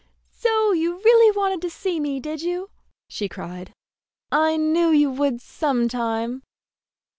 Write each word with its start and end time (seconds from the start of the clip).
"So 0.31 0.71
you 0.71 0.95
really 0.97 1.29
wanted 1.29 1.61
to 1.61 1.69
see 1.69 1.99
me, 1.99 2.19
did 2.19 2.41
you?" 2.41 2.71
she 3.07 3.29
cried. 3.29 3.71
"I 4.31 4.57
knew 4.57 4.89
you 4.89 5.11
would 5.11 5.39
some 5.41 5.87
time." 5.87 6.41